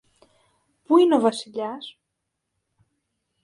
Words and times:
Πού 0.85 0.97
είναι 0.97 1.15
ο 1.15 1.19
Βασιλιάς; 1.19 1.97